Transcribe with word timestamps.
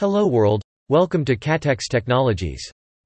Hello 0.00 0.26
world! 0.26 0.62
Welcome 0.88 1.26
to 1.26 1.36
Catex 1.36 1.86
Technologies. 1.86 2.72